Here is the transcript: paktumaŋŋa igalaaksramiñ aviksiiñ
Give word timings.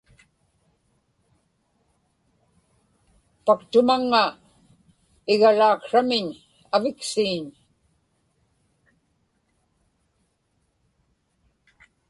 paktumaŋŋa 3.45 4.23
igalaaksramiñ 5.33 6.27
aviksiiñ 6.75 7.43